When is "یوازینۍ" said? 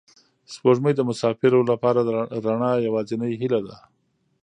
2.87-3.33